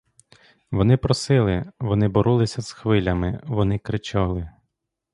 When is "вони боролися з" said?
1.79-2.71